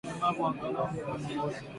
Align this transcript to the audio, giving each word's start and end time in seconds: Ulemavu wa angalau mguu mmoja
Ulemavu 0.07 0.43
wa 0.43 0.49
angalau 0.51 0.87
mguu 0.93 1.17
mmoja 1.17 1.57